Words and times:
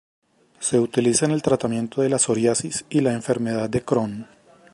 Se 0.59 0.79
utiliza 0.79 1.25
en 1.25 1.31
el 1.31 1.43
tratamiento 1.43 2.01
de 2.01 2.09
la 2.09 2.17
psoriasis 2.17 2.85
y 2.89 3.01
la 3.01 3.13
enfermedad 3.13 3.69
de 3.69 3.83
Crohn. 3.83 4.25